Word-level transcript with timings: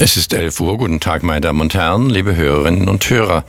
Es 0.00 0.16
ist 0.16 0.32
11 0.32 0.60
Uhr. 0.60 0.78
Guten 0.78 1.00
Tag, 1.00 1.24
meine 1.24 1.40
Damen 1.40 1.60
und 1.60 1.74
Herren, 1.74 2.08
liebe 2.08 2.36
Hörerinnen 2.36 2.88
und 2.88 3.10
Hörer. 3.10 3.44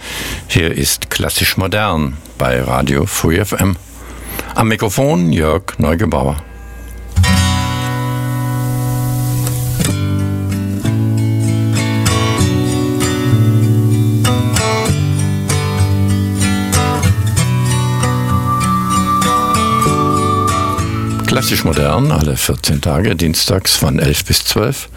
Hier 0.47 0.75
ist 0.75 1.11
Klassisch 1.11 1.57
Modern 1.57 2.17
bei 2.39 2.59
Radio 2.63 3.05
Free 3.05 3.45
FM. 3.45 3.75
Am 4.55 4.67
Mikrofon 4.67 5.31
Jörg 5.31 5.77
Neugebauer. 5.77 6.41
Klassisch 21.27 21.63
modern, 21.63 22.11
alle 22.11 22.35
14 22.35 22.81
Tage, 22.81 23.15
dienstags 23.15 23.75
von 23.75 23.99
11 23.99 24.25
bis 24.25 24.45
12, 24.45 24.89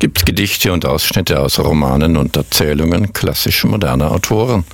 gibt 0.00 0.24
Gedichte 0.24 0.72
und 0.72 0.86
Ausschnitte 0.86 1.38
aus 1.38 1.60
Romanen 1.60 2.16
und 2.16 2.34
Erzählungen 2.34 3.12
klassisch 3.12 3.64
moderner 3.64 4.10
Autoren. 4.10 4.64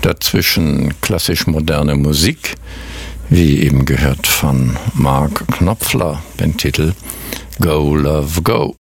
Dazwischen 0.00 0.98
klassisch 1.02 1.46
moderne 1.46 1.94
Musik, 1.94 2.54
wie 3.28 3.60
eben 3.60 3.84
gehört 3.84 4.26
von 4.26 4.78
Mark 4.94 5.46
Knopfler, 5.58 6.22
den 6.40 6.56
Titel 6.56 6.94
Go 7.60 7.94
Love 7.94 8.40
Go. 8.42 8.74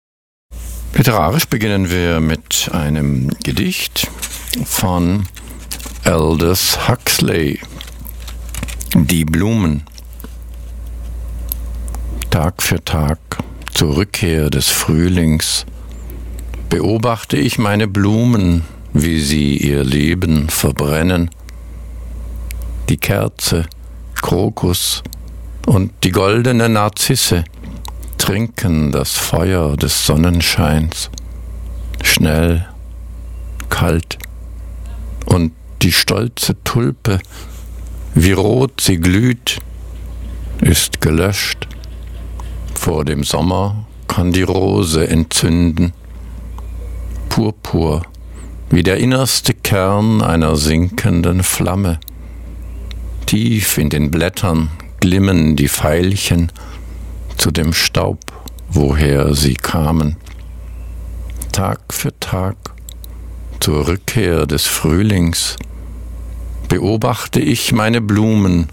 Literarisch 0.94 1.46
beginnen 1.46 1.90
wir 1.90 2.20
mit 2.20 2.70
einem 2.72 3.32
Gedicht 3.44 4.08
von 4.64 5.26
Aldous 6.04 6.88
Huxley, 6.88 7.60
Die 8.94 9.26
Blumen. 9.26 9.84
Tag 12.30 12.62
für 12.62 12.84
Tag 12.84 13.18
zur 13.78 13.96
Rückkehr 13.96 14.50
des 14.50 14.70
Frühlings 14.70 15.68
beobachte 16.68 17.38
ich 17.38 17.60
meine 17.60 17.88
Blumen, 17.88 18.64
wie 18.92 19.20
sie 19.20 19.56
ihr 19.56 19.84
Leben 19.84 20.50
verbrennen. 20.50 21.30
Die 22.90 22.98
Kerze, 22.98 23.68
Krokus 24.16 25.04
und 25.68 25.92
die 26.04 26.10
goldene 26.10 26.70
Narzisse 26.70 27.44
trinken 28.18 28.92
das 28.92 29.12
Feuer 29.12 29.78
des 29.78 30.08
Sonnenscheins. 30.08 31.12
Schnell, 32.02 32.68
kalt. 33.70 34.18
Und 35.28 35.52
die 35.84 35.92
stolze 35.92 36.56
Tulpe, 36.64 37.20
wie 38.16 38.32
rot 38.32 38.82
sie 38.82 38.98
glüht, 38.98 39.60
ist 40.62 41.00
gelöscht 41.00 41.68
vor 42.78 43.04
dem 43.04 43.24
Sommer 43.24 43.86
kann 44.08 44.32
die 44.32 44.44
Rose 44.44 45.08
entzünden. 45.10 45.92
Purpur, 47.28 48.04
wie 48.70 48.84
der 48.84 48.98
innerste 48.98 49.54
Kern 49.54 50.22
einer 50.22 50.56
sinkenden 50.56 51.44
Flamme. 51.44 52.00
Tief 53.26 53.78
in 53.78 53.90
den 53.90 54.10
Blättern 54.10 54.70
glimmen 55.02 55.56
die 55.56 55.68
Veilchen 55.68 56.52
zu 57.36 57.52
dem 57.52 57.74
Staub, 57.74 58.20
woher 58.70 59.34
sie 59.34 59.56
kamen. 59.56 60.16
Tag 61.52 61.94
für 61.94 62.18
Tag, 62.20 62.56
zur 63.60 63.88
Rückkehr 63.88 64.46
des 64.46 64.66
Frühlings, 64.66 65.58
beobachte 66.70 67.42
ich 67.42 67.74
meine 67.74 68.00
Blumen, 68.00 68.68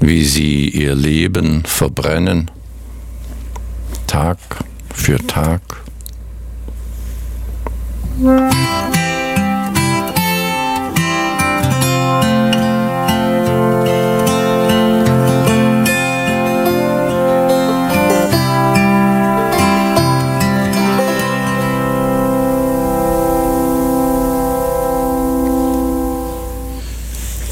wie 0.00 0.24
sie 0.24 0.68
ihr 0.68 0.94
Leben 0.94 1.64
verbrennen 1.64 2.50
Tag 4.12 4.38
für 4.94 5.18
Tag. 5.26 5.60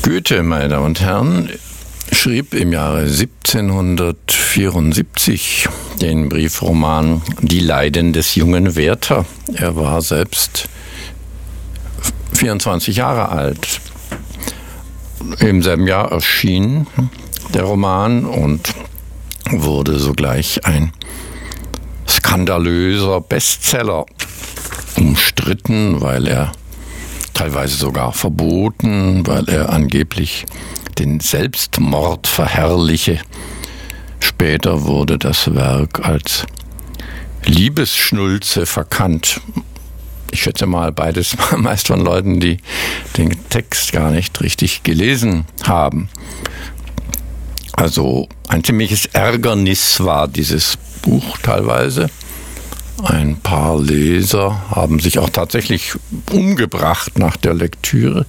Goethe, 0.03 0.43
meine 0.43 0.69
Damen 0.69 0.85
und 0.85 1.01
Herren, 1.01 1.49
schrieb 2.13 2.53
im 2.53 2.75
Jahre 2.75 3.05
1774 3.05 5.71
den 6.01 6.29
Briefroman 6.29 7.23
Die 7.43 7.61
Leiden 7.61 8.13
des 8.13 8.35
jungen 8.35 8.75
Werther. 8.75 9.27
Er 9.55 9.77
war 9.77 10.01
selbst 10.01 10.69
24 12.35 12.97
Jahre 12.97 13.29
alt. 13.29 13.81
Im 15.41 15.63
selben 15.63 15.87
Jahr 15.87 16.11
erschien 16.11 16.87
der 17.53 17.65
Roman 17.65 18.25
und 18.25 18.73
wurde 19.51 19.99
sogleich 19.99 20.65
ein 20.65 20.93
skandalöser 22.09 23.21
Bestseller. 23.21 24.07
Umstritten, 24.97 26.01
weil 26.01 26.27
er 26.27 26.53
teilweise 27.35 27.77
sogar 27.77 28.13
verboten, 28.13 29.27
weil 29.27 29.49
er 29.49 29.71
angeblich 29.71 30.47
den 30.99 31.21
Selbstmord 31.21 32.27
verherrliche. 32.27 33.21
Später 34.21 34.85
wurde 34.85 35.19
das 35.19 35.55
Werk 35.55 36.07
als 36.07 36.47
Liebesschnulze 37.45 38.67
verkannt. 38.67 39.41
Ich 40.31 40.43
schätze 40.43 40.67
mal 40.67 40.93
beides 40.93 41.37
meist 41.57 41.89
von 41.89 42.01
Leuten, 42.01 42.41
die 42.41 42.59
den 43.17 43.37
Text 43.49 43.93
gar 43.93 44.11
nicht 44.11 44.41
richtig 44.41 44.83
gelesen 44.83 45.45
haben. 45.65 46.09
Also 47.73 48.29
ein 48.49 48.63
ziemliches 48.63 49.07
Ärgernis 49.07 50.01
war 50.01 50.29
dieses 50.29 50.77
Buch 51.03 51.39
teilweise. 51.39 52.11
Ein 53.03 53.37
paar 53.37 53.81
Leser 53.81 54.71
haben 54.71 55.01
sich 55.01 55.19
auch 55.19 55.31
tatsächlich 55.31 55.95
umgebracht 56.31 57.19
nach 57.19 57.37
der 57.37 57.55
Lektüre. 57.55 58.27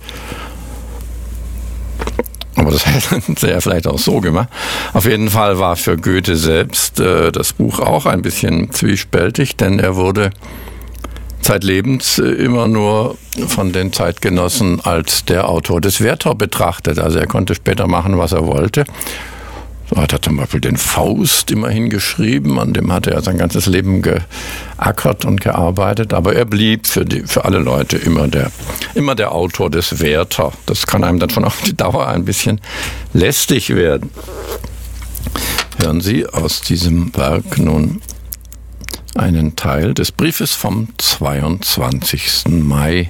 Aber 2.62 2.70
das 2.72 2.86
hätten 3.12 3.36
sie 3.36 3.50
ja 3.50 3.60
vielleicht 3.60 3.88
auch 3.88 3.98
so 3.98 4.22
gemacht. 4.22 4.48
Auf 4.94 5.06
jeden 5.06 5.30
Fall 5.30 5.58
war 5.58 5.76
für 5.76 5.98
Goethe 5.98 6.38
selbst 6.38 7.00
äh, 7.00 7.32
das 7.32 7.54
Buch 7.54 7.80
auch 7.80 8.06
ein 8.06 8.22
bisschen 8.22 8.72
zwiespältig, 8.72 9.56
denn 9.58 9.80
er 9.80 9.96
wurde 9.96 10.30
zeitlebens 11.42 12.20
äh, 12.20 12.24
immer 12.24 12.68
nur 12.68 13.18
von 13.48 13.72
den 13.72 13.92
Zeitgenossen 13.92 14.80
als 14.80 15.26
der 15.26 15.50
Autor 15.50 15.82
des 15.82 16.02
Werther 16.02 16.36
betrachtet. 16.36 17.00
Also 17.00 17.18
er 17.18 17.26
konnte 17.26 17.56
später 17.56 17.88
machen, 17.88 18.20
was 18.20 18.32
er 18.32 18.46
wollte. 18.46 18.86
So 19.94 20.02
hat 20.02 20.14
er 20.14 20.22
zum 20.22 20.38
Beispiel 20.38 20.62
den 20.62 20.78
Faust 20.78 21.52
immerhin 21.52 21.90
geschrieben, 21.90 22.60
an 22.60 22.72
dem 22.72 22.94
hat 22.94 23.08
er 23.08 23.22
sein 23.22 23.38
ganzes 23.38 23.66
Leben 23.66 24.02
geackert 24.02 25.26
und 25.26 25.42
gearbeitet, 25.42 26.14
aber 26.14 26.34
er 26.34 26.46
blieb 26.46 26.88
für, 26.88 27.04
die, 27.04 27.24
für 27.24 27.44
alle 27.44 27.60
Leute 27.60 27.98
immer 27.98 28.30
der, 28.30 28.52
immer 28.96 29.16
der 29.16 29.34
Autor 29.34 29.70
des 29.70 30.00
Werther. 30.00 30.54
Das 30.66 30.88
kann 30.88 31.04
einem 31.04 31.20
dann 31.20 31.30
schon 31.30 31.44
auf 31.44 31.62
die 31.64 31.76
Dauer 31.76 32.08
ein 32.08 32.24
bisschen 32.24 32.62
lästig 33.12 33.76
werden. 33.76 34.12
Hören 35.84 36.00
Sie 36.00 36.26
aus 36.26 36.62
diesem 36.62 37.14
Werk 37.18 37.58
nun 37.58 38.02
einen 39.16 39.58
Teil 39.58 39.94
des 39.94 40.14
Briefes 40.14 40.54
vom 40.56 40.88
22. 41.00 42.44
Mai 42.48 43.10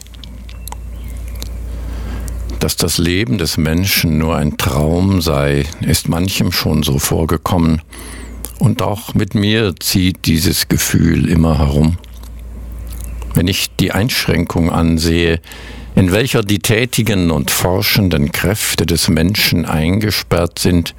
dass 2.62 2.76
das 2.76 3.00
Leben 3.00 3.40
des 3.40 3.58
Menschen 3.58 4.20
nur 4.20 4.36
ein 4.38 4.56
Traum 4.56 5.22
sei, 5.22 5.66
ist 5.82 6.08
manchem 6.08 6.52
schon 6.52 6.84
so 6.84 7.00
vorgekommen, 7.00 7.82
und 8.60 8.84
auch 8.84 9.16
mit 9.16 9.34
mir 9.34 9.74
zieht 9.80 10.28
dieses 10.28 10.68
Gefühl 10.68 11.28
immer 11.28 11.58
herum. 11.58 11.98
Wenn 13.34 13.48
ich 13.48 13.76
die 13.78 13.92
Einschränkung 13.92 14.72
ansehe, 14.72 15.42
in 15.96 16.12
welcher 16.12 16.44
die 16.44 16.60
tätigen 16.60 17.32
und 17.32 17.50
forschenden 17.50 18.32
Kräfte 18.32 18.86
des 18.86 19.08
Menschen 19.10 19.66
eingesperrt 19.66 20.60
sind, 20.60 20.94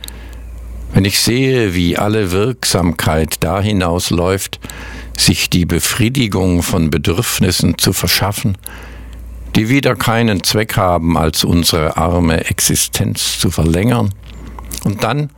wenn 0.92 1.04
ich 1.04 1.20
sehe, 1.20 1.74
wie 1.74 1.96
alle 1.96 2.32
Wirksamkeit 2.32 3.36
da 3.38 3.62
hinausläuft, 3.62 4.58
sich 5.16 5.48
die 5.48 5.64
Befriedigung 5.64 6.62
von 6.62 6.90
Bedürfnissen 6.90 7.78
zu 7.78 7.92
verschaffen, 7.92 8.58
die 9.54 9.68
wieder 9.68 9.96
keinen 9.96 10.42
Zweck 10.42 10.76
haben, 10.76 11.16
als 11.18 11.44
unsere 11.44 11.96
arme 11.96 12.44
Existenz 12.46 13.38
zu 13.38 13.50
verlängern. 13.50 14.10
Und 14.84 15.04
dann, 15.04 15.30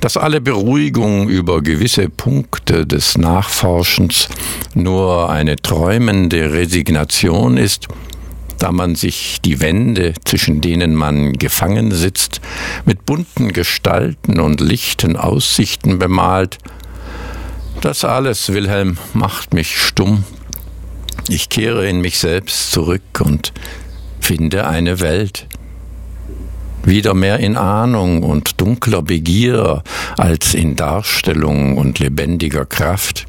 dass 0.00 0.16
alle 0.16 0.40
Beruhigung 0.40 1.28
über 1.28 1.62
gewisse 1.62 2.08
Punkte 2.08 2.86
des 2.86 3.18
Nachforschens 3.18 4.28
nur 4.74 5.30
eine 5.30 5.56
träumende 5.56 6.52
Resignation 6.52 7.56
ist, 7.56 7.88
da 8.58 8.72
man 8.72 8.94
sich 8.94 9.40
die 9.44 9.60
Wände, 9.60 10.14
zwischen 10.24 10.60
denen 10.60 10.94
man 10.94 11.34
gefangen 11.34 11.92
sitzt, 11.92 12.40
mit 12.84 13.06
bunten 13.06 13.52
Gestalten 13.52 14.40
und 14.40 14.60
lichten 14.60 15.16
Aussichten 15.16 15.98
bemalt. 15.98 16.58
Das 17.80 18.04
alles, 18.04 18.52
Wilhelm, 18.52 18.98
macht 19.14 19.54
mich 19.54 19.80
stumm. 19.80 20.24
Ich 21.28 21.50
kehre 21.50 21.86
in 21.86 22.00
mich 22.00 22.18
selbst 22.18 22.72
zurück 22.72 23.02
und 23.22 23.52
finde 24.18 24.66
eine 24.66 25.00
Welt. 25.00 25.46
Wieder 26.84 27.12
mehr 27.12 27.38
in 27.38 27.56
Ahnung 27.56 28.22
und 28.22 28.60
dunkler 28.60 29.02
Begier 29.02 29.82
als 30.16 30.54
in 30.54 30.74
Darstellung 30.74 31.76
und 31.76 31.98
lebendiger 31.98 32.64
Kraft. 32.64 33.26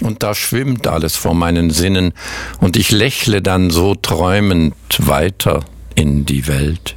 Und 0.00 0.24
da 0.24 0.34
schwimmt 0.34 0.88
alles 0.88 1.14
vor 1.14 1.34
meinen 1.34 1.70
Sinnen, 1.70 2.14
und 2.60 2.76
ich 2.76 2.90
lächle 2.90 3.42
dann 3.42 3.70
so 3.70 3.94
träumend 3.94 4.74
weiter 4.98 5.64
in 5.94 6.26
die 6.26 6.48
Welt. 6.48 6.96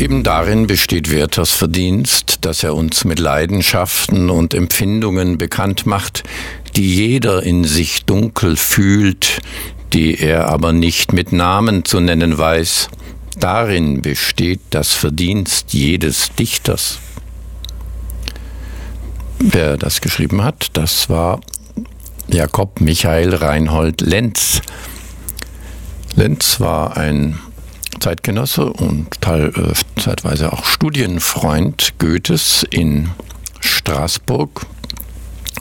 Eben 0.00 0.22
darin 0.22 0.66
besteht 0.66 1.10
Werthers 1.10 1.50
Verdienst, 1.50 2.46
dass 2.46 2.62
er 2.62 2.74
uns 2.74 3.04
mit 3.04 3.18
Leidenschaften 3.18 4.30
und 4.30 4.54
Empfindungen 4.54 5.36
bekannt 5.36 5.84
macht, 5.84 6.22
die 6.74 6.94
jeder 6.94 7.42
in 7.42 7.64
sich 7.64 8.06
dunkel 8.06 8.56
fühlt, 8.56 9.42
die 9.92 10.18
er 10.18 10.48
aber 10.48 10.72
nicht 10.72 11.12
mit 11.12 11.32
Namen 11.32 11.84
zu 11.84 12.00
nennen 12.00 12.38
weiß. 12.38 12.88
Darin 13.38 14.00
besteht 14.00 14.60
das 14.70 14.94
Verdienst 14.94 15.74
jedes 15.74 16.30
Dichters. 16.34 16.98
Wer 19.38 19.76
das 19.76 20.00
geschrieben 20.00 20.42
hat, 20.42 20.68
das 20.72 21.10
war 21.10 21.42
Jakob 22.26 22.80
Michael 22.80 23.34
Reinhold 23.34 24.00
Lenz. 24.00 24.62
Lenz 26.16 26.58
war 26.58 26.96
ein 26.96 27.38
Zeitgenosse 28.00 28.72
und 28.72 29.20
teil, 29.20 29.52
äh, 29.54 30.00
zeitweise 30.00 30.52
auch 30.52 30.64
Studienfreund 30.64 31.94
Goethes 31.98 32.66
in 32.68 33.10
Straßburg. 33.60 34.66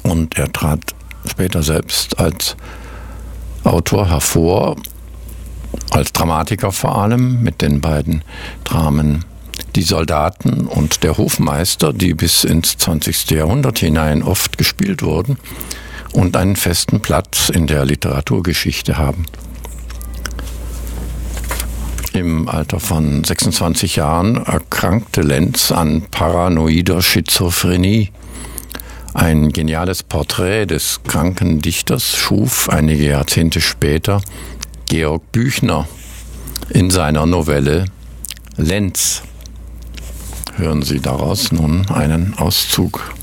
Und 0.04 0.38
er 0.38 0.52
trat 0.52 0.96
später 1.30 1.62
selbst 1.64 2.20
als 2.20 2.56
Autor 3.64 4.10
hervor, 4.10 4.78
als 5.92 6.14
Dramatiker 6.14 6.72
vor 6.72 6.98
allem, 7.02 7.44
mit 7.44 7.62
den 7.62 7.82
beiden 7.82 8.24
Dramen 8.64 9.26
Die 9.76 9.84
Soldaten 9.84 10.66
und 10.66 11.04
der 11.04 11.18
Hofmeister, 11.18 11.94
die 11.94 12.14
bis 12.14 12.44
ins 12.44 12.78
20. 12.78 13.30
Jahrhundert 13.32 13.80
hinein 13.80 14.24
oft 14.24 14.58
gespielt 14.58 15.04
wurden 15.04 15.38
und 16.14 16.36
einen 16.38 16.56
festen 16.56 17.02
Platz 17.02 17.50
in 17.50 17.68
der 17.68 17.86
Literaturgeschichte 17.86 18.98
haben. 18.98 19.26
Im 22.20 22.50
Alter 22.50 22.82
von 22.82 23.24
26 23.24 23.96
Jahren 23.96 24.44
erkrankte 24.46 25.22
Lenz 25.22 25.72
an 25.72 26.02
paranoider 26.12 27.02
Schizophrenie. 27.02 28.12
Ein 29.14 29.54
geniales 29.54 30.04
Porträt 30.04 30.66
des 30.66 31.00
kranken 31.08 31.62
Dichters 31.62 32.18
schuf 32.18 32.68
einige 32.68 33.06
Jahrzehnte 33.06 33.62
später 33.62 34.22
Georg 34.90 35.32
Büchner 35.32 35.88
in 36.72 36.90
seiner 36.90 37.26
Novelle 37.26 37.86
Lenz. 38.58 39.22
Hören 40.58 40.82
Sie 40.82 41.00
daraus 41.00 41.54
nun 41.54 41.88
einen 41.88 42.34
Auszug. 42.38 43.14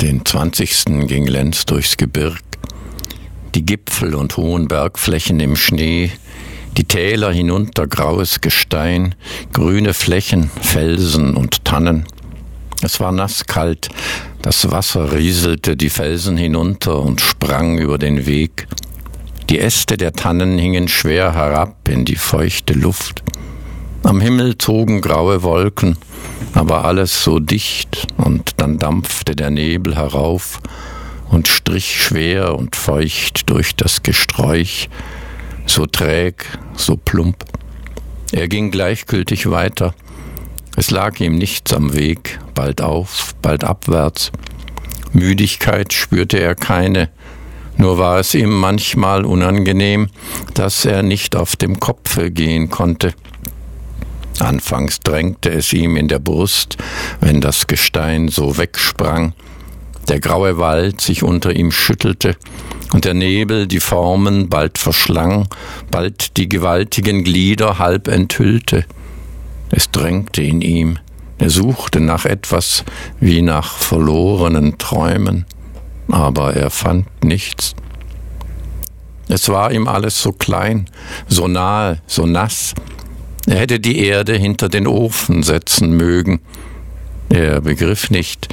Den 0.00 0.26
20. 0.26 1.06
ging 1.06 1.28
Lenz 1.28 1.64
durchs 1.64 1.96
Gebirg. 1.96 2.40
Die 3.54 3.64
Gipfel 3.64 4.16
und 4.16 4.36
hohen 4.36 4.66
Bergflächen 4.66 5.38
im 5.38 5.54
Schnee 5.54 6.10
die 6.76 6.84
Täler 6.84 7.32
hinunter 7.32 7.86
graues 7.86 8.40
Gestein, 8.40 9.14
grüne 9.52 9.94
Flächen, 9.94 10.50
Felsen 10.60 11.34
und 11.34 11.64
Tannen. 11.64 12.06
Es 12.82 12.98
war 12.98 13.12
nasskalt, 13.12 13.88
das 14.40 14.70
Wasser 14.70 15.12
rieselte 15.12 15.76
die 15.76 15.90
Felsen 15.90 16.36
hinunter 16.36 17.00
und 17.00 17.20
sprang 17.20 17.78
über 17.78 17.98
den 17.98 18.26
Weg. 18.26 18.66
Die 19.50 19.60
Äste 19.60 19.96
der 19.96 20.12
Tannen 20.12 20.58
hingen 20.58 20.88
schwer 20.88 21.34
herab 21.34 21.88
in 21.88 22.04
die 22.04 22.16
feuchte 22.16 22.72
Luft. 22.72 23.22
Am 24.02 24.20
Himmel 24.20 24.58
zogen 24.58 25.00
graue 25.00 25.42
Wolken, 25.42 25.96
aber 26.54 26.84
alles 26.84 27.22
so 27.22 27.38
dicht, 27.38 28.08
und 28.16 28.52
dann 28.56 28.78
dampfte 28.78 29.36
der 29.36 29.50
Nebel 29.50 29.94
herauf 29.94 30.60
und 31.30 31.48
strich 31.48 32.02
schwer 32.02 32.56
und 32.56 32.74
feucht 32.74 33.48
durch 33.48 33.76
das 33.76 34.02
Gesträuch, 34.02 34.88
so 35.66 35.86
träg, 35.86 36.46
so 36.76 36.96
plump. 36.96 37.44
Er 38.32 38.48
ging 38.48 38.70
gleichgültig 38.70 39.50
weiter. 39.50 39.94
Es 40.76 40.90
lag 40.90 41.20
ihm 41.20 41.36
nichts 41.36 41.72
am 41.72 41.94
Weg, 41.94 42.38
bald 42.54 42.80
auf, 42.80 43.34
bald 43.42 43.64
abwärts. 43.64 44.32
Müdigkeit 45.12 45.92
spürte 45.92 46.40
er 46.40 46.54
keine, 46.54 47.10
nur 47.76 47.98
war 47.98 48.18
es 48.18 48.34
ihm 48.34 48.50
manchmal 48.58 49.24
unangenehm, 49.24 50.08
dass 50.54 50.84
er 50.84 51.02
nicht 51.02 51.36
auf 51.36 51.56
dem 51.56 51.78
Kopfe 51.78 52.30
gehen 52.30 52.70
konnte. 52.70 53.12
Anfangs 54.38 55.00
drängte 55.00 55.50
es 55.50 55.72
ihm 55.72 55.96
in 55.96 56.08
der 56.08 56.18
Brust, 56.18 56.78
wenn 57.20 57.40
das 57.40 57.66
Gestein 57.66 58.28
so 58.28 58.56
wegsprang, 58.56 59.34
der 60.08 60.20
graue 60.20 60.58
Wald 60.58 61.00
sich 61.00 61.22
unter 61.22 61.54
ihm 61.54 61.70
schüttelte 61.70 62.36
und 62.92 63.04
der 63.04 63.14
Nebel 63.14 63.66
die 63.66 63.80
Formen 63.80 64.48
bald 64.48 64.78
verschlang, 64.78 65.48
bald 65.90 66.36
die 66.36 66.48
gewaltigen 66.48 67.24
Glieder 67.24 67.78
halb 67.78 68.08
enthüllte. 68.08 68.84
Es 69.70 69.90
drängte 69.90 70.42
in 70.42 70.60
ihm, 70.60 70.98
er 71.38 71.50
suchte 71.50 72.00
nach 72.00 72.24
etwas 72.24 72.84
wie 73.18 73.42
nach 73.42 73.76
verlorenen 73.76 74.78
Träumen, 74.78 75.46
aber 76.08 76.54
er 76.54 76.70
fand 76.70 77.06
nichts. 77.24 77.74
Es 79.28 79.48
war 79.48 79.72
ihm 79.72 79.88
alles 79.88 80.20
so 80.20 80.32
klein, 80.32 80.88
so 81.26 81.48
nahe, 81.48 82.02
so 82.06 82.26
nass. 82.26 82.74
Er 83.46 83.58
hätte 83.58 83.80
die 83.80 83.98
Erde 84.04 84.36
hinter 84.36 84.68
den 84.68 84.86
Ofen 84.86 85.42
setzen 85.42 85.96
mögen. 85.96 86.40
Er 87.28 87.60
begriff 87.62 88.10
nicht, 88.10 88.48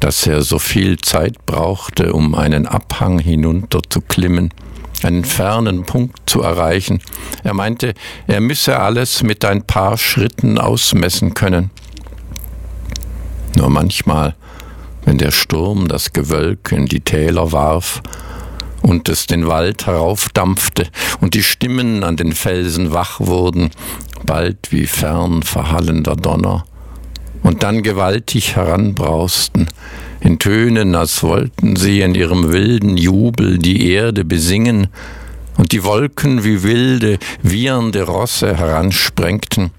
dass 0.00 0.26
er 0.26 0.42
so 0.42 0.58
viel 0.58 0.98
Zeit 0.98 1.44
brauchte, 1.46 2.12
um 2.12 2.34
einen 2.34 2.66
Abhang 2.66 3.18
hinunter 3.18 3.80
zu 3.88 4.00
klimmen, 4.00 4.52
einen 5.02 5.24
fernen 5.24 5.84
Punkt 5.84 6.18
zu 6.26 6.42
erreichen. 6.42 7.00
Er 7.44 7.54
meinte, 7.54 7.94
er 8.26 8.40
müsse 8.40 8.78
alles 8.78 9.22
mit 9.22 9.44
ein 9.44 9.62
paar 9.62 9.98
Schritten 9.98 10.58
ausmessen 10.58 11.34
können. 11.34 11.70
Nur 13.56 13.70
manchmal, 13.70 14.34
wenn 15.04 15.18
der 15.18 15.32
Sturm 15.32 15.88
das 15.88 16.12
Gewölk 16.12 16.72
in 16.72 16.86
die 16.86 17.00
Täler 17.00 17.52
warf 17.52 18.02
und 18.82 19.08
es 19.08 19.26
den 19.26 19.46
Wald 19.46 19.86
heraufdampfte 19.86 20.88
und 21.20 21.34
die 21.34 21.42
Stimmen 21.42 22.04
an 22.04 22.16
den 22.16 22.32
Felsen 22.32 22.92
wach 22.92 23.20
wurden, 23.20 23.70
bald 24.24 24.70
wie 24.70 24.86
fern 24.86 25.42
verhallender 25.42 26.14
Donner, 26.14 26.64
und 27.42 27.62
dann 27.62 27.82
gewaltig 27.82 28.56
heranbrausten, 28.56 29.68
in 30.20 30.38
Tönen, 30.38 30.94
als 30.94 31.22
wollten 31.22 31.76
sie 31.76 32.00
in 32.00 32.14
ihrem 32.14 32.52
wilden 32.52 32.96
Jubel 32.96 33.58
die 33.58 33.90
Erde 33.90 34.24
besingen, 34.24 34.88
und 35.56 35.72
die 35.72 35.82
Wolken 35.82 36.44
wie 36.44 36.62
wilde, 36.62 37.18
wiehernde 37.42 38.04
Rosse 38.04 38.56
heransprengten, 38.56 39.70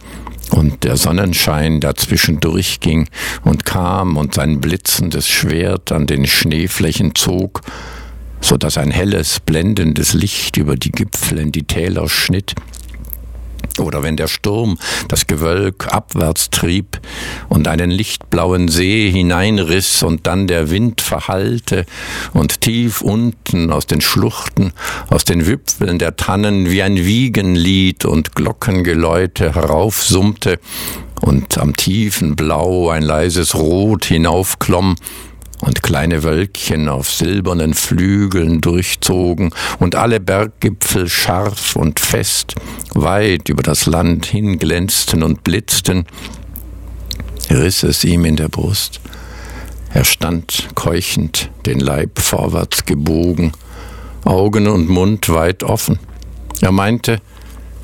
und 0.51 0.83
der 0.83 0.97
Sonnenschein 0.97 1.79
dazwischen 1.79 2.39
durchging 2.39 3.07
und 3.43 3.65
kam 3.65 4.17
und 4.17 4.33
sein 4.33 4.59
blitzendes 4.59 5.27
Schwert 5.27 5.91
an 5.91 6.07
den 6.07 6.25
Schneeflächen 6.25 7.15
zog, 7.15 7.61
so 8.41 8.57
dass 8.57 8.77
ein 8.77 8.91
helles, 8.91 9.39
blendendes 9.39 10.13
Licht 10.13 10.57
über 10.57 10.75
die 10.75 10.91
Gipfel 10.91 11.39
in 11.39 11.51
die 11.51 11.63
Täler 11.63 12.09
schnitt, 12.09 12.55
oder 13.79 14.03
wenn 14.03 14.17
der 14.17 14.27
Sturm 14.27 14.77
das 15.07 15.27
Gewölk 15.27 15.87
abwärts 15.93 16.49
trieb 16.49 16.99
und 17.49 17.67
einen 17.67 17.91
lichtblauen 17.91 18.67
See 18.67 19.09
hineinriss 19.11 20.03
und 20.03 20.27
dann 20.27 20.47
der 20.47 20.69
Wind 20.69 21.01
verhallte 21.01 21.85
und 22.33 22.61
tief 22.61 23.01
unten 23.01 23.71
aus 23.71 23.87
den 23.87 24.01
Schluchten, 24.01 24.73
aus 25.09 25.23
den 25.23 25.47
Wipfeln 25.47 25.99
der 25.99 26.15
Tannen 26.15 26.69
wie 26.69 26.83
ein 26.83 26.97
Wiegenlied 26.97 28.05
und 28.05 28.35
Glockengeläute 28.35 29.55
heraufsummte 29.55 30.59
und 31.21 31.57
am 31.57 31.75
tiefen 31.75 32.35
Blau 32.35 32.89
ein 32.89 33.03
leises 33.03 33.55
Rot 33.55 34.05
hinaufklomm, 34.05 34.95
und 35.61 35.83
kleine 35.83 36.23
Wölkchen 36.23 36.87
auf 36.87 37.11
silbernen 37.11 37.73
Flügeln 37.73 38.61
durchzogen 38.61 39.51
und 39.79 39.95
alle 39.95 40.19
Berggipfel 40.19 41.09
scharf 41.09 41.75
und 41.75 41.99
fest 41.99 42.55
weit 42.93 43.49
über 43.49 43.63
das 43.63 43.85
Land 43.85 44.25
hinglänzten 44.25 45.23
und 45.23 45.43
blitzten. 45.43 46.05
riss 47.49 47.83
es 47.83 48.03
ihm 48.03 48.25
in 48.25 48.35
der 48.35 48.49
Brust. 48.49 49.01
Er 49.93 50.05
stand 50.05 50.69
keuchend, 50.75 51.49
den 51.65 51.79
Leib 51.79 52.19
vorwärts 52.19 52.85
gebogen, 52.85 53.53
Augen 54.23 54.67
und 54.67 54.87
Mund 54.87 55.29
weit 55.29 55.63
offen. 55.63 55.99
Er 56.61 56.71
meinte, 56.71 57.21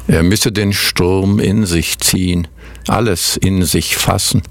er 0.07 0.21
müsse 0.21 0.51
den 0.51 0.71
Sturm 0.71 1.39
in 1.39 1.65
sich 1.65 1.97
ziehen, 1.97 2.47
alles 2.87 3.37
in 3.37 3.63
sich 3.63 3.97
fassen. 3.97 4.43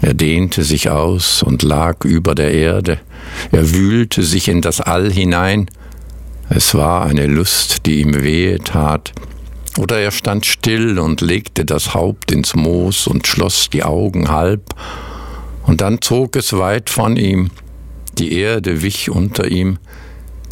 Er 0.00 0.14
dehnte 0.14 0.62
sich 0.62 0.90
aus 0.90 1.42
und 1.42 1.62
lag 1.62 2.04
über 2.04 2.34
der 2.34 2.52
Erde. 2.52 2.98
Er 3.50 3.72
wühlte 3.72 4.22
sich 4.22 4.48
in 4.48 4.60
das 4.60 4.80
All 4.80 5.10
hinein. 5.10 5.66
Es 6.48 6.74
war 6.74 7.04
eine 7.04 7.26
Lust, 7.26 7.84
die 7.86 8.00
ihm 8.00 8.22
wehe 8.22 8.58
tat. 8.58 9.12
Oder 9.76 9.98
er 9.98 10.10
stand 10.10 10.46
still 10.46 10.98
und 10.98 11.20
legte 11.20 11.64
das 11.64 11.94
Haupt 11.94 12.32
ins 12.32 12.54
Moos 12.54 13.06
und 13.06 13.26
schloss 13.26 13.70
die 13.70 13.84
Augen 13.84 14.28
halb. 14.28 14.74
Und 15.64 15.80
dann 15.80 16.00
zog 16.00 16.36
es 16.36 16.52
weit 16.52 16.90
von 16.90 17.16
ihm. 17.16 17.50
Die 18.18 18.32
Erde 18.32 18.82
wich 18.82 19.10
unter 19.10 19.48
ihm. 19.48 19.78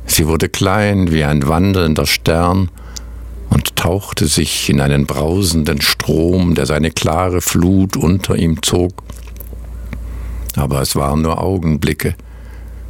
Sie 0.06 0.26
wurde 0.26 0.48
klein 0.48 1.12
wie 1.12 1.24
ein 1.24 1.48
wandelnder 1.48 2.06
Stern 2.06 2.70
und 3.50 3.74
tauchte 3.76 4.26
sich 4.26 4.68
in 4.68 4.80
einen 4.80 5.06
brausenden 5.06 5.80
Strom, 5.80 6.54
der 6.54 6.66
seine 6.66 6.90
klare 6.90 7.40
Flut 7.40 7.96
unter 7.96 8.36
ihm 8.36 8.62
zog. 8.62 8.92
Aber 10.56 10.80
es 10.80 10.96
waren 10.96 11.22
nur 11.22 11.40
Augenblicke, 11.40 12.14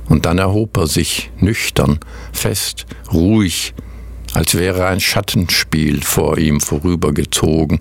und 0.09 0.25
dann 0.25 0.39
erhob 0.39 0.77
er 0.77 0.87
sich, 0.87 1.31
nüchtern, 1.41 1.99
fest, 2.33 2.87
ruhig, 3.13 3.75
als 4.35 4.55
wäre 4.55 4.87
ein 4.87 5.01
Schattenspiel 5.01 6.03
vor 6.03 6.39
ihm 6.39 6.61
vorübergezogen. 6.61 7.81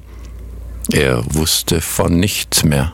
Er 0.92 1.24
wusste 1.34 1.82
von 1.82 2.20
nichts 2.20 2.64
mehr. 2.64 2.94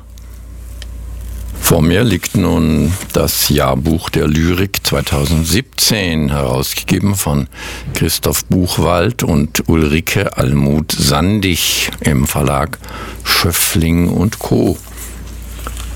Vor 1.59 1.81
mir 1.81 2.03
liegt 2.03 2.35
nun 2.35 2.91
das 3.13 3.49
Jahrbuch 3.49 4.09
der 4.09 4.27
Lyrik 4.27 4.79
2017, 4.83 6.29
herausgegeben 6.29 7.15
von 7.15 7.47
Christoph 7.93 8.45
Buchwald 8.45 9.23
und 9.23 9.69
Ulrike 9.69 10.37
Almut 10.37 10.91
Sandig 10.91 11.91
im 12.01 12.25
Verlag 12.27 12.79
Schöffling 13.23 14.09
und 14.09 14.39
Co. 14.39 14.77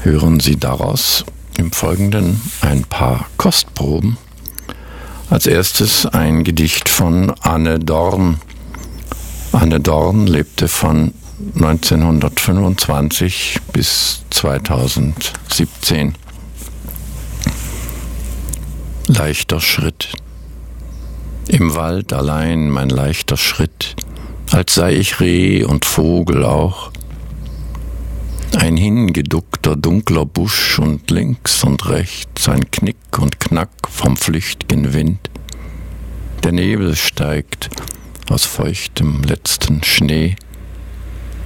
Hören 0.05 0.39
Sie 0.39 0.55
daraus 0.55 1.25
im 1.57 1.71
Folgenden 1.71 2.39
ein 2.61 2.83
paar 2.83 3.25
Kostproben. 3.37 4.17
Als 5.31 5.47
erstes 5.47 6.05
ein 6.05 6.43
Gedicht 6.43 6.89
von 6.89 7.33
Anne 7.39 7.79
Dorn. 7.79 8.39
Anne 9.51 9.79
Dorn 9.79 10.27
lebte 10.27 10.67
von 10.67 11.15
1925 11.55 13.61
bis 13.73 14.21
2017. 14.29 16.13
Leichter 19.07 19.59
Schritt. 19.59 20.09
Im 21.47 21.73
Wald 21.73 22.13
allein 22.13 22.69
mein 22.69 22.89
leichter 22.89 23.37
Schritt, 23.37 23.95
als 24.51 24.75
sei 24.75 24.93
ich 24.93 25.19
Reh 25.19 25.63
und 25.63 25.83
Vogel 25.83 26.45
auch. 26.45 26.91
Ein 28.57 28.77
hingeduckter 28.77 29.75
dunkler 29.75 30.25
Busch 30.25 30.79
und 30.79 31.11
links 31.11 31.63
und 31.63 31.89
rechts 31.89 32.47
ein 32.47 32.71
Knick 32.71 33.19
und 33.19 33.39
Knack 33.39 33.69
vom 33.89 34.15
flüchtigen 34.15 34.93
Wind. 34.93 35.29
Der 36.43 36.53
Nebel 36.53 36.95
steigt 36.95 37.69
aus 38.29 38.45
feuchtem 38.45 39.23
letzten 39.23 39.83
Schnee 39.83 40.35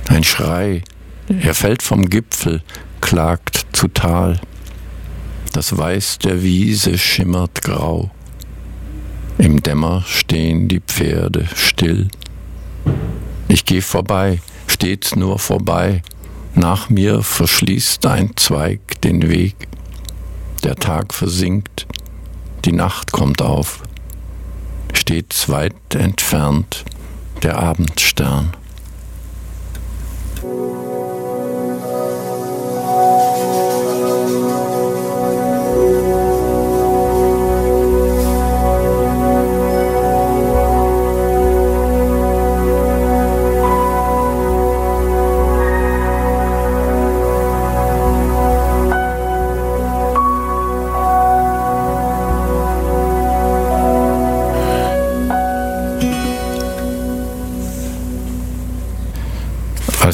ein 0.07 0.23
Schrei, 0.23 0.83
er 1.27 1.53
fällt 1.53 1.83
vom 1.83 2.09
Gipfel, 2.09 2.63
klagt 3.01 3.65
zu 3.73 3.87
Tal. 3.87 4.39
Das 5.53 5.77
Weiß 5.77 6.19
der 6.19 6.43
Wiese 6.43 6.97
schimmert 6.97 7.63
grau. 7.63 8.11
Im 9.37 9.63
Dämmer 9.63 10.03
stehen 10.07 10.67
die 10.67 10.79
Pferde 10.79 11.47
still. 11.55 12.07
Ich 13.47 13.65
geh 13.65 13.81
vorbei, 13.81 14.41
stets 14.67 15.15
nur 15.15 15.39
vorbei. 15.39 16.01
Nach 16.55 16.89
mir 16.89 17.21
verschließt 17.21 18.05
ein 18.05 18.31
Zweig 18.35 19.01
den 19.01 19.29
Weg. 19.29 19.55
Der 20.63 20.75
Tag 20.75 21.13
versinkt, 21.13 21.87
die 22.65 22.71
Nacht 22.71 23.11
kommt 23.11 23.41
auf. 23.41 23.83
Stets 24.93 25.49
weit 25.49 25.95
entfernt 25.95 26.83
der 27.43 27.57
Abendstern. 27.59 28.53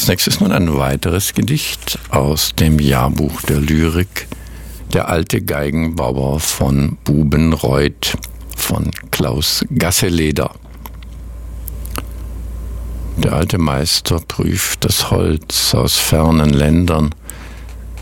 Als 0.06 0.12
nächstes 0.12 0.40
nun 0.40 0.52
ein 0.52 0.78
weiteres 0.78 1.34
Gedicht 1.34 1.98
aus 2.12 2.54
dem 2.54 2.78
Jahrbuch 2.78 3.42
der 3.42 3.60
Lyrik, 3.60 4.28
der 4.94 5.10
alte 5.10 5.42
Geigenbauer 5.42 6.40
von 6.40 7.00
Bubenreuth 7.04 8.16
von 8.56 8.92
Klaus 9.10 9.66
Gasseleder. 9.76 10.52
Der 13.18 13.34
alte 13.34 13.58
Meister 13.58 14.20
prüft 14.20 14.86
das 14.86 15.10
Holz 15.10 15.74
aus 15.74 15.98
fernen 15.98 16.52
Ländern, 16.52 17.16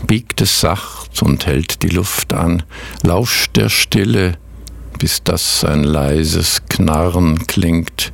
biegt 0.06 0.42
es 0.42 0.60
sacht 0.60 1.22
und 1.22 1.46
hält 1.46 1.82
die 1.82 1.88
Luft 1.88 2.34
an, 2.34 2.64
lauscht 3.02 3.56
der 3.56 3.70
Stille, 3.70 4.36
bis 4.98 5.22
das 5.24 5.64
ein 5.64 5.84
leises 5.84 6.60
Knarren 6.68 7.46
klingt, 7.46 8.12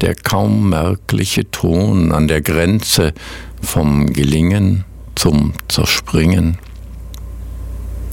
der 0.00 0.14
kaum 0.14 0.68
merkliche 0.68 1.50
Ton 1.50 2.12
an 2.12 2.28
der 2.28 2.40
Grenze 2.40 3.12
vom 3.60 4.12
Gelingen 4.12 4.84
zum 5.14 5.52
Zerspringen. 5.68 6.58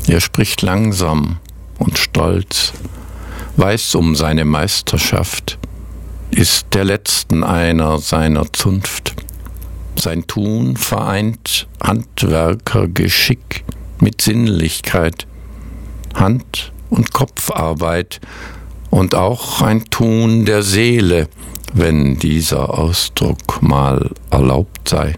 Er 0.08 0.22
spricht 0.22 0.62
langsam 0.62 1.38
und 1.78 1.98
stolz, 1.98 2.74
weiß 3.58 3.96
um 3.96 4.16
seine 4.16 4.46
Meisterschaft, 4.46 5.58
ist 6.32 6.68
der 6.74 6.84
letzten 6.84 7.44
einer 7.44 8.00
seiner 8.00 8.52
Zunft. 8.52 9.16
Sein 9.96 10.28
Tun 10.28 10.76
vereint 10.78 11.68
Handwerkergeschick 11.82 13.64
mit 14.00 14.22
Sinnlichkeit, 14.22 15.28
Hand- 16.14 16.74
und 16.90 17.14
Kopfarbeit 17.14 18.20
und 18.90 19.16
auch 19.16 19.62
ein 19.62 19.86
Tun 19.86 20.46
der 20.46 20.64
Seele, 20.64 21.28
wenn 21.76 22.18
dieser 22.18 22.80
Ausdruck 22.80 23.62
mal 23.62 24.10
erlaubt 24.32 24.88
sei. 24.88 25.16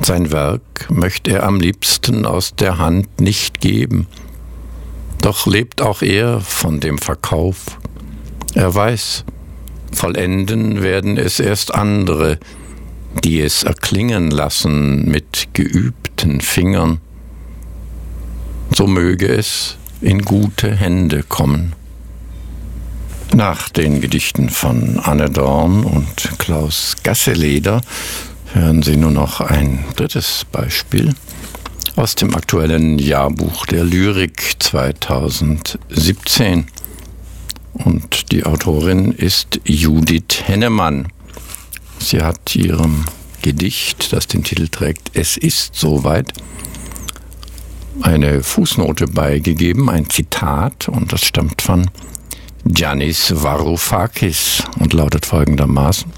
Sein 0.00 0.32
Werk 0.32 0.90
möchte 0.90 1.30
er 1.30 1.44
am 1.44 1.60
liebsten 1.60 2.26
aus 2.26 2.56
der 2.56 2.78
Hand 2.78 3.20
nicht 3.20 3.60
geben, 3.60 4.08
doch 5.20 5.46
lebt 5.46 5.80
auch 5.80 6.02
er 6.02 6.40
von 6.40 6.80
dem 6.80 6.98
Verkauf. 6.98 7.78
Er 8.54 8.74
weiß, 8.74 9.24
vollenden 9.92 10.82
werden 10.82 11.16
es 11.16 11.38
erst 11.38 11.72
andere, 11.72 12.38
die 13.22 13.40
es 13.40 13.62
erklingen 13.62 14.32
lassen 14.32 15.08
mit 15.08 15.50
geübten 15.52 16.40
Fingern. 16.40 16.98
So 18.74 18.88
möge 18.88 19.28
es 19.28 19.76
in 20.00 20.22
gute 20.22 20.74
Hände 20.74 21.22
kommen. 21.22 21.74
Nach 23.34 23.70
den 23.70 24.02
Gedichten 24.02 24.50
von 24.50 24.98
Anne 24.98 25.30
Dorn 25.30 25.84
und 25.84 26.38
Klaus 26.38 26.96
Gasseleder 27.02 27.80
hören 28.52 28.82
Sie 28.82 28.98
nur 28.98 29.10
noch 29.10 29.40
ein 29.40 29.86
drittes 29.96 30.44
Beispiel 30.52 31.14
aus 31.96 32.14
dem 32.14 32.34
aktuellen 32.34 32.98
Jahrbuch 32.98 33.64
der 33.64 33.84
Lyrik 33.84 34.56
2017. 34.58 36.66
Und 37.72 38.32
die 38.32 38.44
Autorin 38.44 39.12
ist 39.12 39.60
Judith 39.64 40.42
Hennemann. 40.44 41.08
Sie 42.00 42.20
hat 42.20 42.54
ihrem 42.54 43.06
Gedicht, 43.40 44.12
das 44.12 44.26
den 44.26 44.44
Titel 44.44 44.68
trägt 44.68 45.10
Es 45.14 45.38
ist 45.38 45.74
soweit, 45.74 46.34
eine 48.02 48.42
Fußnote 48.42 49.06
beigegeben, 49.06 49.88
ein 49.88 50.10
Zitat, 50.10 50.88
und 50.88 51.14
das 51.14 51.24
stammt 51.24 51.62
von 51.62 51.88
Giannis 52.64 53.42
Varoufakis 53.42 54.62
und 54.78 54.92
lautet 54.92 55.26
folgendermaßen. 55.26 56.12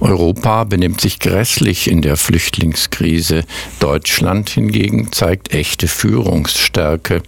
Europa 0.00 0.64
benimmt 0.64 1.00
sich 1.00 1.20
grässlich 1.20 1.88
in 1.88 2.02
der 2.02 2.16
Flüchtlingskrise. 2.16 3.44
Deutschland 3.78 4.50
hingegen 4.50 5.12
zeigt 5.12 5.52
echte 5.54 5.86
Führungsstärke. 5.86 7.22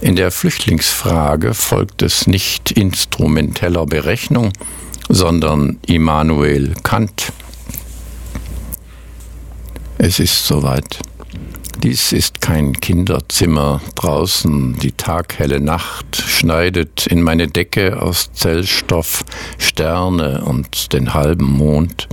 In 0.00 0.16
der 0.16 0.32
Flüchtlingsfrage 0.32 1.54
folgt 1.54 2.02
es 2.02 2.26
nicht 2.26 2.72
instrumenteller 2.72 3.86
Berechnung, 3.86 4.52
sondern 5.08 5.78
Immanuel 5.86 6.74
Kant. 6.82 7.32
Es 9.98 10.18
ist 10.18 10.46
soweit. 10.46 10.98
Dies 11.86 12.10
ist 12.10 12.40
kein 12.40 12.72
Kinderzimmer. 12.72 13.80
Draußen 13.94 14.76
die 14.80 14.90
taghelle 14.90 15.60
Nacht 15.60 16.16
schneidet 16.16 17.06
in 17.06 17.22
meine 17.22 17.46
Decke 17.46 18.02
aus 18.02 18.32
Zellstoff 18.32 19.24
Sterne 19.56 20.42
und 20.44 20.92
den 20.92 21.14
halben 21.14 21.44
Mond. 21.44 22.08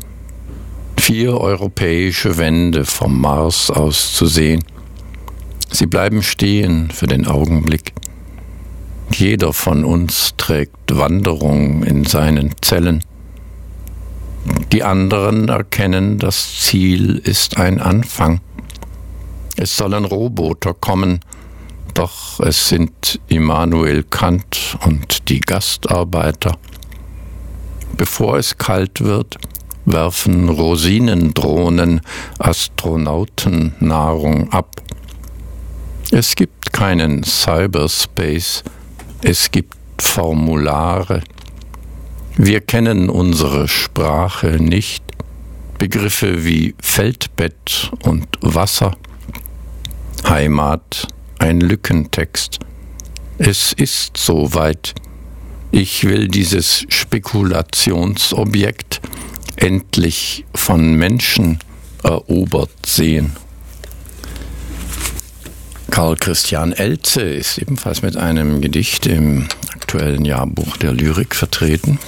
Vier 0.95 1.41
europäische 1.41 2.37
Wände 2.37 2.85
vom 2.85 3.19
Mars 3.19 3.71
aus 3.71 4.13
zu 4.13 4.27
sehen. 4.27 4.63
Sie 5.71 5.87
bleiben 5.87 6.21
stehen 6.21 6.91
für 6.91 7.07
den 7.07 7.25
Augenblick. 7.25 7.93
Jeder 9.11 9.53
von 9.53 9.85
uns 9.85 10.35
trägt 10.37 10.95
Wanderung 10.95 11.81
in 11.81 12.05
seinen 12.05 12.53
Zellen. 12.61 13.03
Die 14.71 14.83
anderen 14.83 15.49
erkennen, 15.49 16.19
das 16.19 16.59
Ziel 16.59 17.17
ist 17.17 17.57
ein 17.57 17.79
Anfang. 17.79 18.39
Es 19.63 19.77
sollen 19.77 20.03
Roboter 20.03 20.73
kommen, 20.73 21.21
doch 21.93 22.41
es 22.41 22.67
sind 22.67 23.21
Immanuel 23.29 24.03
Kant 24.03 24.77
und 24.85 25.29
die 25.29 25.39
Gastarbeiter. 25.39 26.57
Bevor 27.95 28.39
es 28.39 28.57
kalt 28.57 28.99
wird, 28.99 29.37
werfen 29.85 30.49
Rosinendrohnen 30.49 32.01
Astronautennahrung 32.39 34.51
ab. 34.51 34.75
Es 36.11 36.35
gibt 36.35 36.73
keinen 36.73 37.23
Cyberspace, 37.23 38.65
es 39.21 39.49
gibt 39.49 39.77
Formulare. 39.97 41.23
Wir 42.35 42.59
kennen 42.59 43.09
unsere 43.09 43.69
Sprache 43.69 44.57
nicht. 44.59 45.05
Begriffe 45.77 46.43
wie 46.43 46.75
Feldbett 46.81 47.93
und 48.03 48.27
Wasser 48.41 48.97
Heimat, 50.27 51.07
ein 51.39 51.59
Lückentext. 51.59 52.59
Es 53.37 53.73
ist 53.73 54.17
soweit. 54.17 54.93
Ich 55.71 56.05
will 56.05 56.27
dieses 56.27 56.85
Spekulationsobjekt 56.87 59.01
endlich 59.55 60.45
von 60.55 60.95
Menschen 60.95 61.59
erobert 62.03 62.85
sehen. 62.85 63.35
Karl 65.91 66.15
Christian 66.15 66.73
Elze 66.73 67.21
ist 67.21 67.57
ebenfalls 67.57 68.01
mit 68.01 68.17
einem 68.17 68.61
Gedicht 68.61 69.05
im 69.05 69.47
aktuellen 69.73 70.25
Jahrbuch 70.25 70.77
der 70.77 70.93
Lyrik 70.93 71.35
vertreten, 71.35 71.99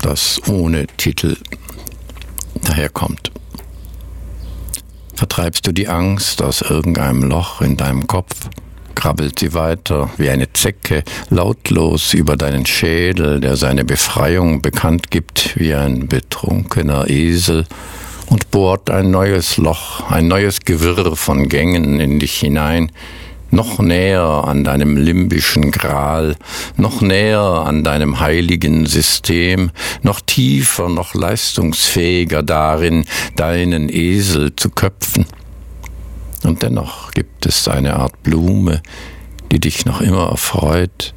das 0.00 0.40
ohne 0.46 0.86
Titel 0.96 1.36
daherkommt 2.62 3.32
vertreibst 5.14 5.66
du 5.66 5.72
die 5.72 5.88
Angst 5.88 6.42
aus 6.42 6.62
irgendeinem 6.62 7.22
Loch 7.24 7.60
in 7.60 7.76
deinem 7.76 8.06
Kopf, 8.06 8.48
krabbelt 8.94 9.38
sie 9.38 9.54
weiter 9.54 10.10
wie 10.16 10.30
eine 10.30 10.52
Zecke 10.52 11.02
lautlos 11.30 12.14
über 12.14 12.36
deinen 12.36 12.66
Schädel, 12.66 13.40
der 13.40 13.56
seine 13.56 13.84
Befreiung 13.84 14.62
bekannt 14.62 15.10
gibt 15.10 15.58
wie 15.58 15.74
ein 15.74 16.08
betrunkener 16.08 17.08
Esel, 17.08 17.66
und 18.32 18.50
bohrt 18.50 18.88
ein 18.88 19.10
neues 19.10 19.58
Loch, 19.58 20.10
ein 20.10 20.26
neues 20.26 20.60
Gewirr 20.60 21.16
von 21.16 21.48
Gängen 21.48 22.00
in 22.00 22.18
dich 22.18 22.34
hinein, 22.36 22.90
noch 23.52 23.78
näher 23.78 24.44
an 24.46 24.64
deinem 24.64 24.96
limbischen 24.96 25.70
Gral, 25.70 26.36
noch 26.76 27.02
näher 27.02 27.40
an 27.40 27.84
deinem 27.84 28.18
heiligen 28.18 28.86
System, 28.86 29.70
noch 30.02 30.20
tiefer, 30.20 30.88
noch 30.88 31.14
leistungsfähiger 31.14 32.42
darin, 32.42 33.04
deinen 33.36 33.88
Esel 33.88 34.56
zu 34.56 34.70
köpfen. 34.70 35.26
Und 36.42 36.62
dennoch 36.62 37.12
gibt 37.12 37.46
es 37.46 37.68
eine 37.68 37.96
Art 37.96 38.22
Blume, 38.22 38.82
die 39.52 39.60
dich 39.60 39.84
noch 39.84 40.00
immer 40.00 40.30
erfreut, 40.30 41.12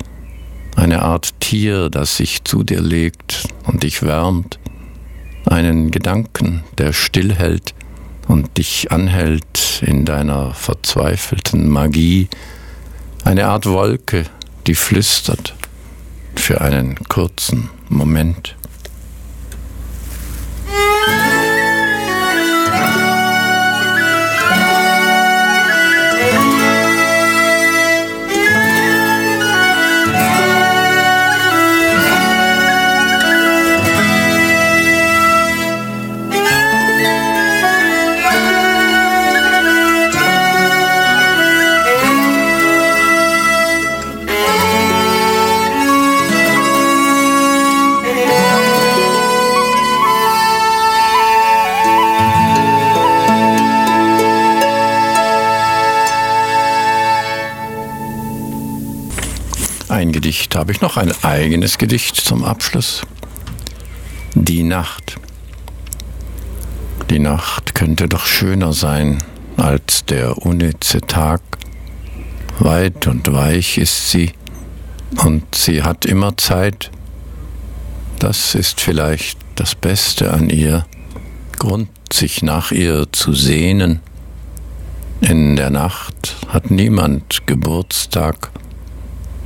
eine 0.75 1.03
Art 1.03 1.39
Tier, 1.39 1.89
das 1.89 2.17
sich 2.17 2.43
zu 2.43 2.63
dir 2.63 2.81
legt 2.81 3.47
und 3.63 3.83
dich 3.83 4.03
wärmt, 4.03 4.59
einen 5.45 5.89
Gedanken, 5.89 6.63
der 6.77 6.91
stillhält, 6.91 7.73
und 8.27 8.57
dich 8.57 8.91
anhält 8.91 9.83
in 9.85 10.05
deiner 10.05 10.53
verzweifelten 10.53 11.69
Magie, 11.69 12.27
eine 13.23 13.47
Art 13.47 13.65
Wolke, 13.65 14.25
die 14.67 14.75
flüstert 14.75 15.55
für 16.35 16.61
einen 16.61 16.95
kurzen 17.07 17.69
Moment. 17.89 18.55
Gedicht 60.15 60.55
habe 60.55 60.71
ich 60.71 60.79
noch, 60.79 60.95
ein 60.95 61.11
eigenes 61.23 61.77
Gedicht 61.77 62.15
zum 62.15 62.45
Abschluss. 62.45 63.01
Die 64.33 64.63
Nacht. 64.63 65.17
Die 67.09 67.19
Nacht 67.19 67.75
könnte 67.75 68.07
doch 68.07 68.25
schöner 68.25 68.71
sein 68.71 69.21
als 69.57 70.05
der 70.05 70.37
unnütze 70.37 71.01
Tag. 71.01 71.41
Weit 72.59 73.07
und 73.07 73.29
weich 73.33 73.77
ist 73.77 74.09
sie, 74.09 74.31
und 75.21 75.53
sie 75.53 75.83
hat 75.83 76.05
immer 76.05 76.37
Zeit. 76.37 76.91
Das 78.19 78.55
ist 78.55 78.79
vielleicht 78.79 79.37
das 79.55 79.75
Beste 79.75 80.31
an 80.31 80.49
ihr, 80.49 80.85
Grund, 81.59 81.89
sich 82.09 82.41
nach 82.41 82.71
ihr 82.71 83.07
zu 83.11 83.33
sehnen. 83.33 83.99
In 85.19 85.57
der 85.57 85.71
Nacht 85.71 86.37
hat 86.47 86.71
niemand 86.71 87.45
Geburtstag 87.47 88.51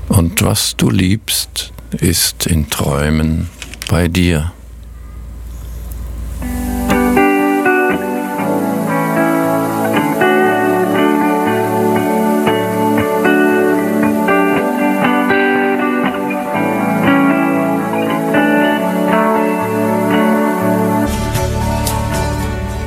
und 0.10 0.42
was 0.42 0.76
du 0.76 0.90
liebst, 0.90 1.72
ist 1.92 2.46
in 2.46 2.70
Träumen 2.70 3.50
bei 3.88 4.08
dir. 4.08 4.52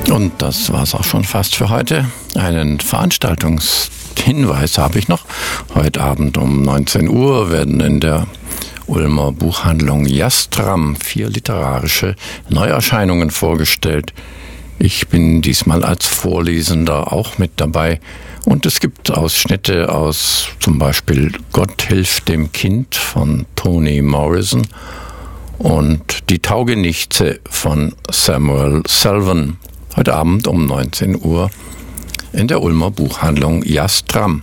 Und 0.09 0.41
das 0.41 0.71
war's 0.71 0.93
auch 0.93 1.03
schon 1.03 1.23
fast 1.23 1.55
für 1.55 1.69
heute. 1.69 2.05
Einen 2.35 2.79
Veranstaltungs 2.79 3.89
Hinweis 4.23 4.77
habe 4.77 4.99
ich 4.99 5.09
noch. 5.09 5.25
Heute 5.75 5.99
Abend 5.99 6.37
um 6.37 6.61
19 6.61 7.09
Uhr 7.09 7.51
werden 7.51 7.81
in 7.81 7.99
der 7.99 8.25
Ulmer 8.87 9.33
Buchhandlung 9.33 10.05
Jastram 10.05 10.95
vier 10.95 11.27
literarische 11.27 12.15
Neuerscheinungen 12.47 13.31
vorgestellt. 13.31 14.13
Ich 14.79 15.09
bin 15.09 15.41
diesmal 15.41 15.83
als 15.83 16.07
Vorlesender 16.07 17.11
auch 17.11 17.37
mit 17.37 17.51
dabei 17.57 17.99
und 18.45 18.65
es 18.65 18.79
gibt 18.79 19.11
Ausschnitte 19.11 19.93
aus 19.93 20.47
zum 20.61 20.79
Beispiel 20.79 21.33
Gott 21.51 21.81
hilft 21.81 22.29
dem 22.29 22.53
Kind 22.53 22.95
von 22.95 23.45
Toni 23.57 24.01
Morrison 24.01 24.65
und 25.57 26.29
Die 26.29 26.39
Taugenichtse 26.39 27.41
von 27.49 27.93
Samuel 28.09 28.83
Selvin. 28.87 29.57
Heute 29.97 30.13
Abend 30.13 30.47
um 30.47 30.65
19 30.65 31.21
Uhr 31.21 31.49
in 32.33 32.47
der 32.47 32.61
Ulmer 32.61 32.91
Buchhandlung 32.91 33.63
Jastram. 33.63 34.41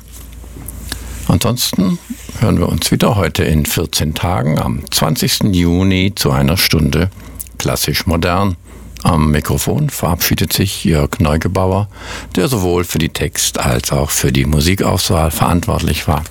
Ansonsten 1.29 1.98
hören 2.38 2.59
wir 2.59 2.68
uns 2.68 2.90
wieder 2.90 3.16
heute 3.16 3.44
in 3.44 3.66
14 3.66 4.14
Tagen 4.14 4.59
am 4.59 4.83
20. 4.90 5.53
Juni 5.53 6.12
zu 6.14 6.31
einer 6.31 6.57
Stunde 6.57 7.11
klassisch 7.59 8.07
modern. 8.07 8.57
Am 9.03 9.31
Mikrofon 9.31 9.90
verabschiedet 9.90 10.53
sich 10.53 10.85
Jörg 10.85 11.18
Neugebauer, 11.18 11.88
der 12.37 12.48
sowohl 12.48 12.85
für 12.85 12.98
die 12.98 13.09
Text- 13.09 13.59
als 13.59 13.92
auch 13.92 14.11
für 14.11 14.33
die 14.33 14.46
Musikauswahl 14.46 15.31
verantwortlich 15.31 16.07
war. 16.07 16.22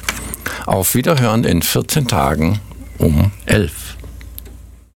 Auf 0.66 0.96
Wiederhören 0.96 1.44
in 1.44 1.62
14 1.62 2.08
Tagen 2.08 2.60
um 2.98 3.32
11. 3.46 3.89